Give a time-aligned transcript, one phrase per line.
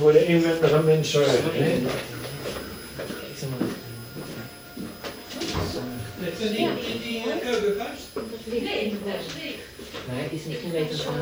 [0.00, 1.42] voor de inwendige mens zorgen.
[1.42, 1.80] hè?
[10.08, 11.14] Nee, het is niet geweten van.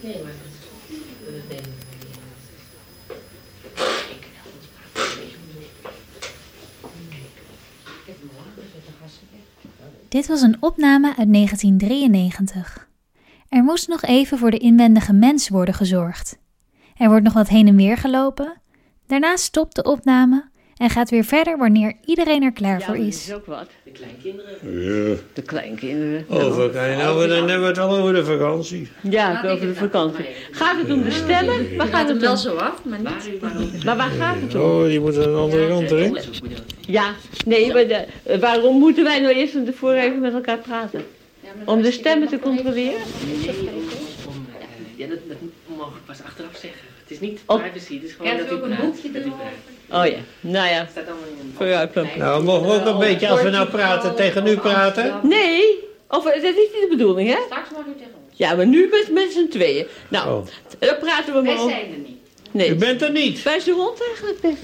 [0.00, 0.32] Nee, maar
[1.24, 1.86] dat denk ik.
[10.18, 12.88] Dit was een opname uit 1993.
[13.48, 16.38] Er moest nog even voor de inwendige mens worden gezorgd.
[16.96, 18.60] Er wordt nog wat heen en weer gelopen.
[19.06, 23.26] Daarna stopt de opname en gaat weer verder wanneer iedereen er klaar voor dat is.
[23.28, 23.66] is ook wat.
[23.84, 24.52] De kleinkinderen.
[24.62, 25.16] Ja.
[25.32, 26.24] De kleinkinderen.
[26.28, 28.88] Over, kan je nou, dan hebben we het al over de vakantie.
[29.00, 30.24] Ja, over de vakantie.
[30.50, 31.76] Gaat het om de stemmen?
[31.76, 33.84] Waar gaat het wel zo af, maar niet.
[33.84, 34.60] Maar waar gaat het om?
[34.60, 36.18] Oh, die moeten aan de andere kant erin.
[36.80, 37.14] Ja,
[37.46, 41.04] nee, maar de- waarom moeten wij nou eerst van tevoren even met elkaar praten?
[41.64, 43.00] Om de stemmen te controleren?
[43.26, 43.82] Nee, om,
[44.26, 44.64] om, eh,
[44.96, 45.36] ja, dat, dat
[45.76, 46.80] mogen we pas achteraf zeggen.
[47.02, 47.60] Het is niet Oh.
[47.60, 49.44] privacy, het is gewoon Krijgt dat u ook een boekje Dat u erover?
[49.90, 50.74] Oh ja, nou ja.
[50.78, 51.52] Het staat allemaal in een...
[51.56, 52.16] Vooruit, pap.
[52.16, 55.20] Nou, mogen we ook een beetje, als we nou praten, tegen u praten?
[55.22, 57.36] Nee, of, dat is niet de bedoeling, hè?
[57.46, 58.38] Straks mag u tegen ons.
[58.38, 59.86] Ja, maar nu met, met z'n tweeën.
[60.08, 60.46] Nou, Oh.
[60.78, 61.70] dan praten we Wij maar over.
[61.70, 62.16] zijn er niet.
[62.52, 62.74] U Nee.
[62.74, 63.42] bent er niet.
[63.42, 64.56] Waar is de hond eigenlijk, Bert?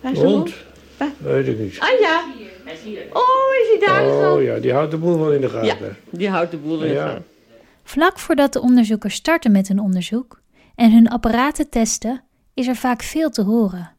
[0.00, 0.50] Waar is de Hond?
[0.96, 1.10] Waar?
[1.18, 1.76] Weet ik niet.
[1.78, 2.24] Ah ja.
[2.64, 3.02] Hij is hier.
[3.12, 3.22] Oh,
[3.62, 4.32] is hij daar?
[4.32, 5.96] Oh ja, die houdt de boel wel in de Ja, gaten.
[6.10, 7.06] die houdt de boel in Ja.
[7.08, 7.22] gang.
[7.84, 10.40] Vlak voordat de onderzoekers starten met hun onderzoek
[10.74, 12.22] en hun apparaten testen,
[12.54, 13.92] is er vaak veel te horen.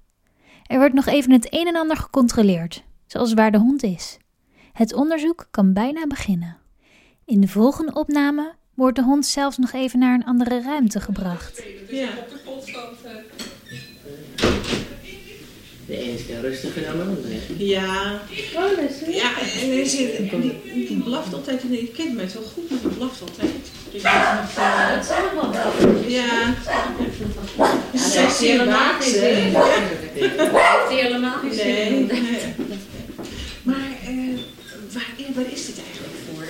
[0.71, 4.17] Er wordt nog even het een en ander gecontroleerd, zoals waar de hond is.
[4.73, 6.57] Het onderzoek kan bijna beginnen.
[7.25, 11.63] In de volgende opname wordt de hond zelfs nog even naar een andere ruimte gebracht.
[15.91, 17.33] De ene is veel rustiger dan de andere.
[17.57, 18.21] Ja.
[19.11, 19.29] Ja,
[19.61, 21.61] en hij zit, die, die blaft altijd.
[21.61, 23.51] en Je kent mij wel goed, maar die blaft altijd.
[23.91, 25.07] Dus dat is nog, eh, Dat
[25.79, 26.07] wel.
[26.07, 26.53] ja.
[27.95, 29.53] Zij is helemaal geen zin.
[30.13, 32.05] Heeft hij helemaal Nee, zin.
[32.05, 32.39] nee.
[33.63, 33.75] Maar
[34.05, 34.37] eh,
[34.93, 36.45] waar, waar is dit eigenlijk voor?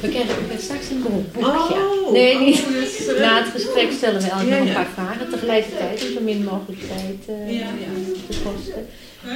[0.00, 1.46] We krijgen straks een boekje.
[1.46, 2.54] Oh, Nee, niet.
[2.58, 4.68] oh, dat is, eh, Na het gesprek stellen we elke Ja, nog ja.
[4.68, 7.90] een paar vragen tegelijkertijd, om zo min mogelijk tijd eh, Ja, ja.
[8.42, 8.86] Te kosten.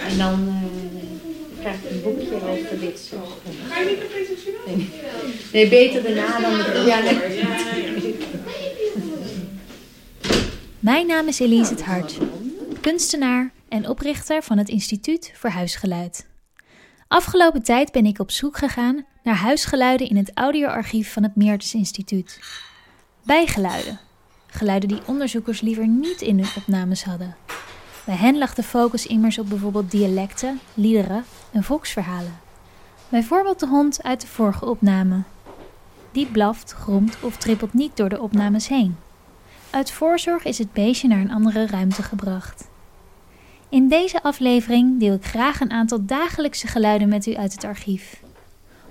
[0.09, 1.33] En dan eh
[1.63, 3.29] krijg je een boekje over dit soort.
[3.69, 4.61] Ga je niet naar presenteren?
[4.67, 4.89] Nee.
[5.53, 6.87] nee, beter daarna dan.
[6.87, 7.15] Ja, nee.
[7.15, 7.91] Ja, ja.
[10.79, 12.19] Mijn naam is Elise het Hart,
[12.81, 16.27] kunstenaar en oprichter van het Instituut voor Huisgeluid.
[17.09, 21.75] Afgelopen tijd ben ik op zoek gegaan naar huisgeluiden in het audioarchief van het Meertens
[21.75, 22.41] Instituut.
[23.25, 24.01] Bijgeluiden,
[24.47, 27.37] geluiden die onderzoekers liever niet in hun opnames hadden.
[28.05, 32.41] Bij hen lag de focus immers op bijvoorbeeld dialecten, liederen en volksverhalen.
[33.09, 35.23] Bijvoorbeeld de hond uit de vorige opname.
[36.13, 38.97] Die blaft, gromt of trippelt niet door de opnames heen.
[39.71, 42.69] Uit voorzorg is het beestje naar een andere ruimte gebracht.
[43.69, 48.23] In deze aflevering deel ik graag een aantal dagelijkse geluiden met u uit het archief.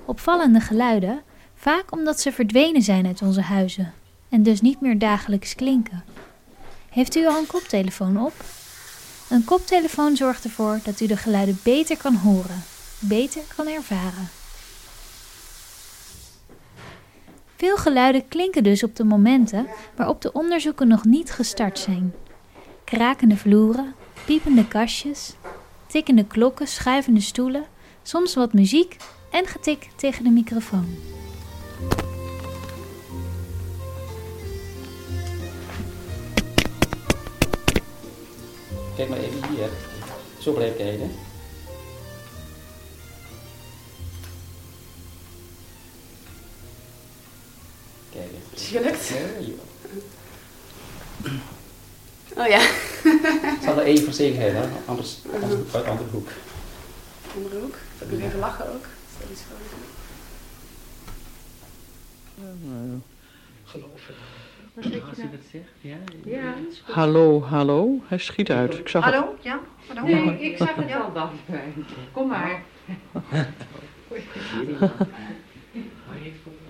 [0.06, 1.22] Opvallende geluiden,
[1.56, 3.94] vaak omdat ze verdwenen zijn uit onze huizen
[4.30, 6.04] en dus niet meer dagelijks klinken.
[6.90, 8.34] Heeft u al een koptelefoon op?
[9.32, 12.64] Een koptelefoon zorgt ervoor dat u de geluiden beter kan horen,
[13.00, 14.30] beter kan ervaren.
[17.56, 22.14] Veel geluiden klinken dus op de momenten waarop de onderzoeken nog niet gestart zijn.
[22.84, 23.94] Krakende vloeren,
[24.26, 25.34] piepende kastjes,
[25.88, 27.64] tikkende klokken, schuivende stoelen,
[28.04, 28.98] soms wat muziek
[29.32, 31.11] en getik tegen de microfoon.
[39.02, 39.70] Kijk maar even hier.
[40.40, 41.12] Zo blijf kijken.
[48.12, 48.68] Kijk eens.
[48.68, 49.12] Gelukt.
[52.38, 54.68] Oh ja, Het zal er één voor zekerheid, hè?
[54.86, 56.30] Anders, anders uit de andere hoek.
[57.36, 57.76] andere hoek.
[58.00, 58.86] Ik moet even lachen ook.
[59.20, 59.62] Dat is gewoon...
[64.76, 65.96] Als je dat zegt, ja.
[66.24, 66.54] Ja.
[66.84, 68.00] Hallo, hallo.
[68.08, 68.78] Hij schiet uit.
[68.78, 69.14] Ik zag het.
[69.14, 69.36] Hallo?
[69.42, 69.60] Ja?
[69.88, 70.02] Hallo?
[70.04, 71.30] Nee, ik zag het al dan.
[72.12, 72.62] Kom maar.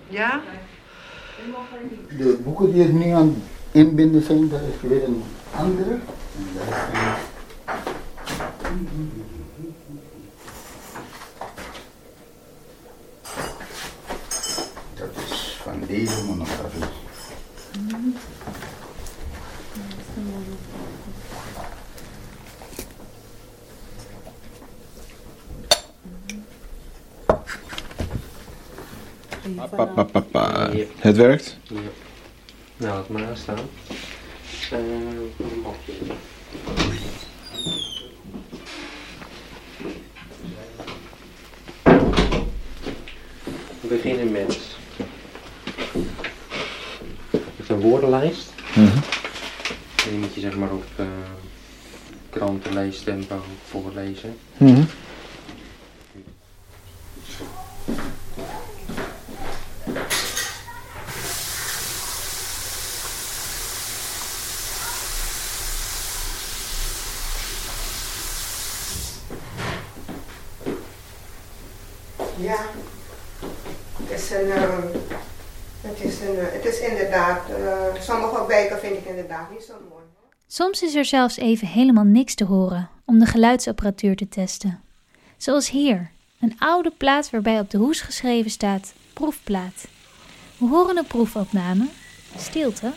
[0.08, 0.40] Ja?
[2.16, 3.36] De boeken die er nu aan het
[3.86, 5.22] inbinden zijn, daar is weer een
[5.56, 5.90] andere.
[5.90, 6.00] En
[6.54, 7.00] daar is
[8.68, 9.10] een-
[14.94, 16.84] Dat is van deze monografie.
[29.70, 30.70] Pa, pa, pa, pa.
[30.98, 31.56] Het werkt?
[31.62, 31.76] Ja.
[32.76, 33.58] Nou, laat maar staan.
[34.72, 35.92] Uh, een mapje.
[43.80, 44.58] We beginnen met,
[47.68, 48.52] een woordenlijst.
[48.74, 48.96] Mhm.
[50.04, 51.06] En die moet je zeg maar op uh,
[52.30, 54.36] krantenleestempo voorlezen.
[54.56, 54.82] Mhm.
[72.42, 72.64] Ja,
[74.02, 74.90] het is, een, een,
[75.84, 80.02] uh, het is inderdaad, uh, sommige wijken vind ik inderdaad niet zo mooi.
[80.46, 84.80] Soms is er zelfs even helemaal niks te horen om de geluidsapparatuur te testen.
[85.36, 86.10] Zoals hier,
[86.40, 89.86] een oude plaat waarbij op de hoes geschreven staat proefplaat.
[90.56, 91.88] We horen een proefopname,
[92.36, 92.92] stilte,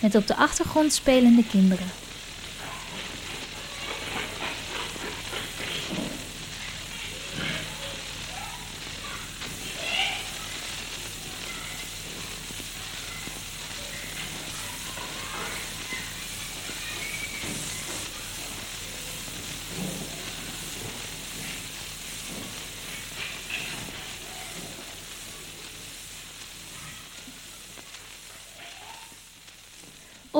[0.00, 1.86] met op de achtergrond spelende kinderen.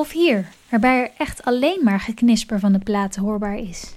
[0.03, 3.93] Of hier, waarbij er echt alleen maar geknisper van de platen hoorbaar is.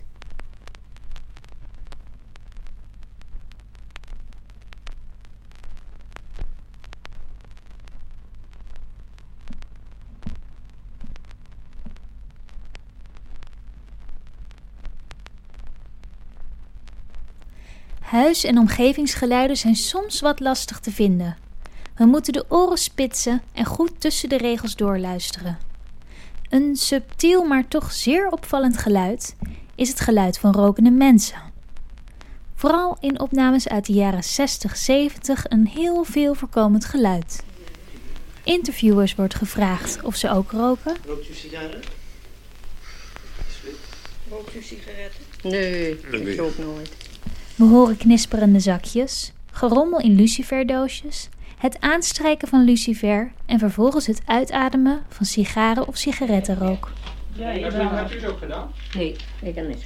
[18.00, 21.36] Huis- en omgevingsgeluiden zijn soms wat lastig te vinden.
[21.94, 25.74] We moeten de oren spitsen en goed tussen de regels doorluisteren.
[26.48, 29.36] Een subtiel, maar toch zeer opvallend geluid
[29.74, 31.38] is het geluid van rokende mensen.
[32.54, 37.44] Vooral in opnames uit de jaren 60, 70 een heel veel voorkomend geluid.
[38.44, 40.96] Interviewers wordt gevraagd of ze ook roken.
[41.06, 41.80] Rookt u sigaren?
[44.30, 45.20] Rookt u sigaretten?
[45.42, 46.32] Nee, Nee.
[46.32, 46.90] ik rook nooit.
[47.54, 55.04] We horen knisperende zakjes, gerommel in luciferdoosjes, het aanstrijken van lucifer en vervolgens het uitademen
[55.08, 56.90] van sigaren of sigarettenrook.
[57.32, 57.88] Ja, Heb jawel.
[57.90, 58.72] hebt u het ook gedaan?
[58.94, 59.84] Nee, ik heb niks.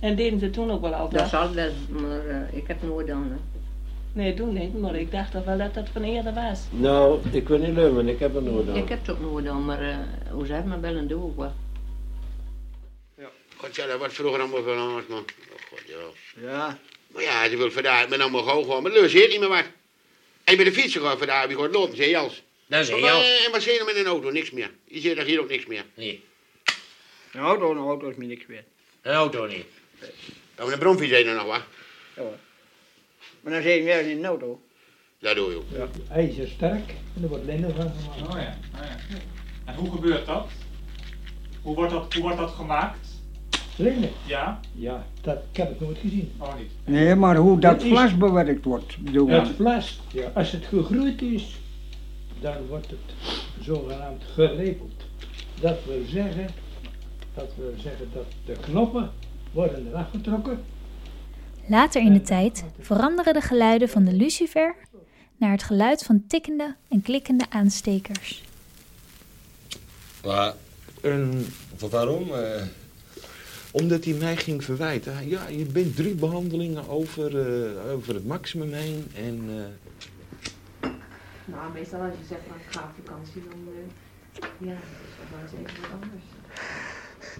[0.00, 1.28] En deden ze toen ook wel al Dat dat?
[1.28, 3.22] zal wel, maar eh, ik heb het nooit gedaan.
[3.30, 3.36] hè.
[4.12, 6.60] Nee, toen niet, maar ik dacht toch wel dat dat van eerder was.
[6.70, 8.82] Nou, ik wil niet leumen, ik heb het nooit gedaan.
[8.82, 9.96] Ik heb het ook nooit gedaan, maar uh,
[10.30, 11.52] hoe zeg maar wel een doe ook wel.
[13.56, 15.18] God, ja, dat was vroeger allemaal veel anders, man.
[15.18, 16.48] Oh, God, ja.
[16.48, 16.78] Ja,
[17.12, 18.82] Maar ja, je wilt vandaag met allemaal gauw gewoon.
[18.82, 19.64] Maar heet niet meer wat.
[20.46, 22.42] En met de fietsen gewoon vandaag je gewoon lopen, zei Jans.
[22.66, 24.30] Dat is eh, En wat zie je met een auto?
[24.30, 24.70] Niks meer.
[24.84, 25.84] Je ziet er hier ook niks meer.
[25.94, 26.24] Nee,
[27.32, 28.64] Een auto, een auto is me niks meer.
[29.02, 29.64] een auto niet.
[30.56, 31.62] Maar een bromfiets zijn er nog wat.
[32.16, 32.38] Ja, hoor.
[33.40, 34.60] Maar dan zit je weer in een auto.
[35.18, 35.64] Dat doe je ook.
[35.72, 35.88] Ja.
[36.14, 38.34] ijzersterk en er wordt linnen van gemaakt.
[38.34, 39.16] Oh ja, oh ja.
[39.64, 40.48] En hoe gebeurt dat?
[41.62, 43.05] Hoe wordt dat, hoe wordt dat gemaakt?
[44.26, 44.60] Ja?
[44.72, 46.32] Ja, dat ik heb ik nooit gezien.
[46.38, 46.70] Oh niet.
[46.84, 50.00] Nee, maar hoe dat Het is- glas bewerkt wordt, bedoel Het vlas,
[50.34, 51.60] als het gegroeid is,
[52.40, 55.04] dan wordt het zogenaamd gelepeld.
[55.60, 56.46] Dat wil zeggen,
[57.34, 59.10] dat wil zeggen dat de knoppen
[59.52, 60.58] worden eraf getrokken.
[61.68, 64.74] Later in de tijd veranderen de geluiden van de lucifer
[65.36, 68.42] naar het geluid van tikkende en klikkende aanstekers.
[70.24, 70.54] Maar,
[71.02, 71.46] en
[71.90, 72.32] waarom?
[72.32, 72.62] Eh,
[73.80, 75.28] omdat hij mij ging verwijten.
[75.28, 79.06] Ja, je bent drie behandelingen over, eh, over het maximum heen.
[79.14, 80.90] En eh,
[81.44, 85.14] Nou, meestal als je zegt van ik ga op vakantie, dan eh, ja, dat is
[85.18, 86.24] toch wel eens even wat anders.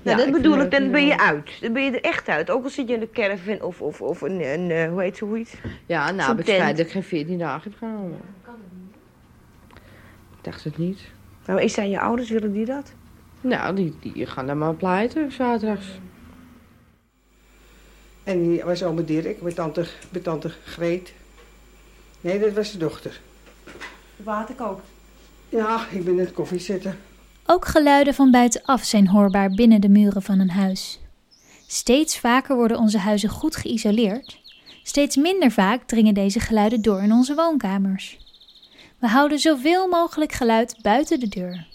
[0.03, 1.51] Nou, Ja, dat ik bedoel ik, het dan ben je uit.
[1.61, 2.51] Dan ben je er echt uit.
[2.51, 5.17] Ook al zit je in de caravan of, of, of een, een eh, hoe heet
[5.17, 5.55] zoiets?
[5.87, 8.19] Ja, nou ik dat ik geen 14 dagen heb genomen.
[10.37, 11.01] Ik dacht het niet.
[11.47, 12.93] Nou, is zijn je ouders, willen die dat?
[13.41, 15.87] Nou, die, die gaan dan maar pleiten, zaterdags.
[18.27, 21.13] En die was oma Dirk, met tante, met tante Greet.
[22.21, 23.21] Nee, dat was de dochter.
[24.17, 24.87] Water kookt.
[25.49, 26.99] Ja, ik ben net koffie zitten.
[27.47, 30.99] Ook geluiden van buitenaf zijn hoorbaar binnen de muren van een huis.
[31.67, 34.41] Steeds vaker worden onze huizen goed geïsoleerd.
[34.83, 38.19] Steeds minder vaak dringen deze geluiden door in onze woonkamers.
[38.99, 41.67] We houden zoveel mogelijk geluid buiten de deur.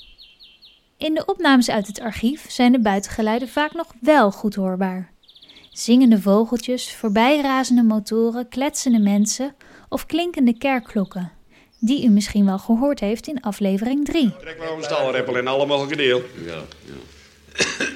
[0.98, 5.12] In de opnames uit het archief zijn de buitengeluiden vaak nog wel goed hoorbaar.
[5.72, 9.56] Zingende vogeltjes, voorbijrazende motoren, kletsende mensen
[9.90, 11.32] of klinkende kerkklokken.
[11.80, 14.36] die u misschien wel gehoord heeft in aflevering 3.
[14.40, 16.22] Trek maar een stalreppel in alle mogelijke deel.
[16.46, 17.86] Ja, ja.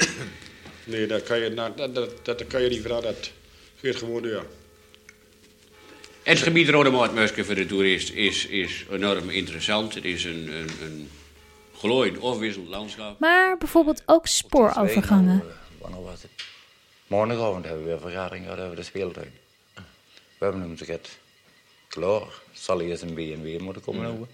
[0.84, 3.04] Nee, dat kan je, nou, dat, dat, dat kan je niet vragen.
[3.04, 3.32] Dat
[3.80, 4.42] geeft gewoon ja.
[6.24, 9.94] Het gebied Rode Moordmuske voor de toerist is, is enorm interessant.
[9.94, 11.10] Het is een, een, een
[11.78, 13.20] glooiend afwisselend landschap.
[13.20, 15.44] Maar bijvoorbeeld ook spoorovergangen.
[17.06, 17.10] Het?
[17.10, 19.34] Morgenavond hebben we weer vergadering gehad over de speeltuin.
[20.38, 21.18] We hebben hem gezegd,
[21.88, 24.28] klaar, zal eerst een B&W moeten komen over.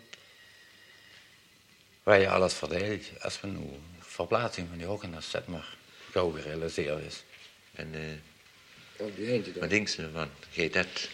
[2.03, 3.59] Waar je alles verdeelt, als we nu
[3.99, 5.75] verplaatsing van die hokken, dat zet maar
[6.11, 7.23] gauw gerealiseerd is.
[7.73, 7.99] En eh
[9.59, 10.29] wat denk je ervan?
[10.51, 11.09] Geet dat?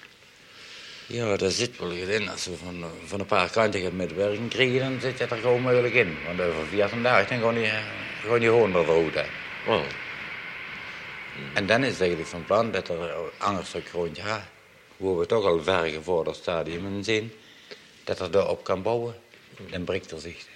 [1.05, 2.29] Ja, daar zit wel in.
[2.29, 5.61] Als we van, van een paar kanten gaan metwerken krijgen, dan zit je er gewoon
[5.61, 6.17] mogelijk in.
[6.25, 7.71] Want over 14 dagen dan gewoon die,
[8.21, 9.15] gewoon die honden rood.
[9.67, 9.83] Oh.
[11.53, 14.45] En dan is het eigenlijk van plan dat er anders een grondje gaat.
[14.97, 17.31] Hoe we toch al ver gevorderd stadium in zien,
[18.03, 19.15] dat er daarop kan bouwen.
[19.69, 20.47] Dan breekt er zich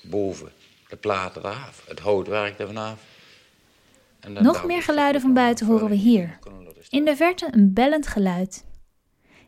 [0.00, 0.52] boven
[0.88, 2.98] de platen eraf, het houtwerk er vanaf.
[4.20, 6.38] En dan Nog meer geluiden van buiten horen we hier.
[6.88, 8.64] In de verte een bellend geluid.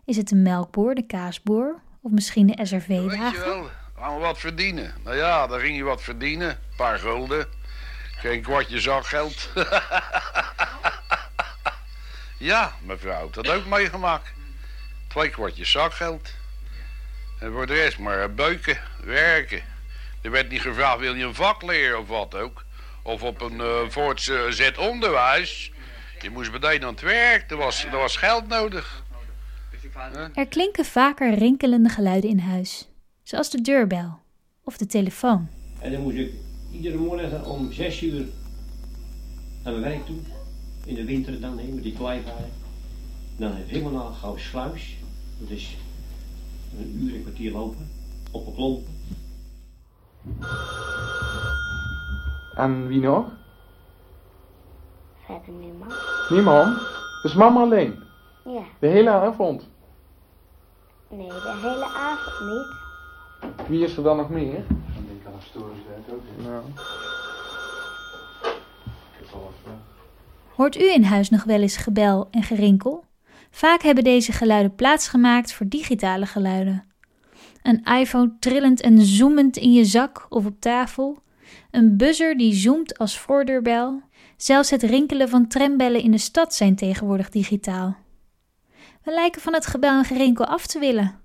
[0.05, 3.41] Is het de melkboer, de kaasboer of misschien de Weet je SRV-wagen?
[3.41, 3.69] wel,
[3.99, 4.95] gaan we wat verdienen.
[5.05, 6.49] Nou ja, dan ging je wat verdienen.
[6.49, 7.47] Een paar gulden.
[8.17, 9.49] Geen kwartje zakgeld.
[12.39, 14.29] ja, mevrouw, dat ook meegemaakt.
[15.09, 16.31] Twee kwartjes zakgeld.
[17.39, 19.63] En voor de rest maar eh, beuken, werken.
[20.23, 22.65] Er werd niet gevraagd, wil je een vak leren of wat ook?
[23.03, 25.73] Of op een eh voortzet onderwijs.
[26.21, 29.05] Je moest meteen aan het werk, er was, er was geld nodig.
[30.35, 32.89] Er klinken vaker rinkelende geluiden in huis.
[33.23, 34.21] Zoals de deurbel
[34.65, 35.49] of de telefoon.
[35.81, 36.33] En dan moest ik
[36.73, 38.27] iedere morgen om zes uur
[39.65, 40.38] naar mijn werk toe.
[40.89, 42.53] In de winter dan, hè, met die kleivaart.
[43.37, 44.97] Dan heb ik helemaal naar gauw sluis.
[45.39, 45.77] Dat is
[46.79, 47.91] een uur, een kwartier lopen.
[48.31, 48.87] Op een klomp.
[52.55, 53.27] En wie nog?
[55.25, 55.95] Verder niemand.
[56.29, 56.79] Niemand?
[57.23, 58.03] Dus mama alleen?
[58.45, 58.63] Ja.
[58.79, 59.69] De hele avond?
[61.09, 63.69] Nee, de hele avond niet.
[63.69, 64.59] Wie is er dan nog meer?
[64.59, 66.45] Ik kan een story zijn ook.
[66.45, 66.63] Nou.
[70.59, 73.05] Hoort u in huis nog wel eens gebel en gerinkel?
[73.51, 76.85] Vaak hebben deze geluiden plaatsgemaakt voor digitale geluiden.
[77.63, 81.23] Een iPhone trillend en zoemend in je zak of op tafel.
[81.71, 84.03] Een buzzer die zoomt als voordeurbel.
[84.37, 87.97] Zelfs het rinkelen van trambellen in de stad zijn tegenwoordig digitaal.
[89.03, 91.21] We lijken van het gebel en gerinkel af te willen.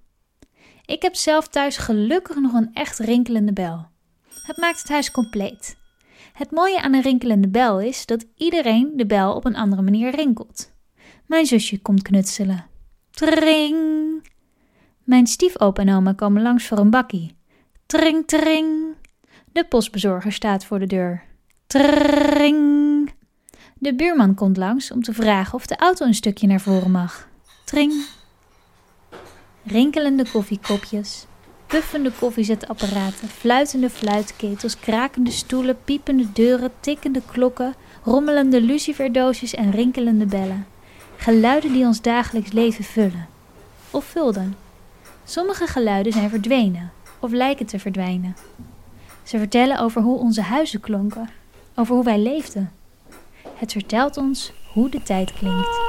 [0.85, 3.85] Ik heb zelf thuis gelukkig nog een echt rinkelende bel.
[4.43, 5.81] Het maakt het huis compleet.
[6.33, 10.15] Het mooie aan een rinkelende bel is dat iedereen de bel op een andere manier
[10.15, 10.71] rinkelt.
[11.25, 12.65] Mijn zusje komt knutselen.
[13.11, 13.77] Tring.
[15.03, 17.35] Mijn stiefopa en oma komen langs voor een bakkie.
[17.85, 18.95] Tring, tring.
[19.51, 21.23] De postbezorger staat voor de deur.
[21.67, 23.11] Tring.
[23.73, 27.27] De buurman komt langs om te vragen of de auto een stukje naar voren mag.
[27.65, 28.05] Tring.
[29.63, 31.25] Rinkelende koffiekopjes,
[31.73, 40.65] puffende koffiezetapparaten, fluitende fluitketels, krakende stoelen, piepende deuren, tikkende klokken, rommelende luciferdoosjes en rinkelende bellen.
[41.17, 43.27] Geluiden die ons dagelijks leven vullen.
[43.91, 44.55] Of vulden.
[45.23, 48.35] Sommige geluiden zijn verdwenen of lijken te verdwijnen.
[49.23, 51.29] Ze vertellen over hoe onze huizen klonken,
[51.75, 52.71] over hoe wij leefden.
[53.55, 55.81] Het vertelt ons hoe de tijd klinkt.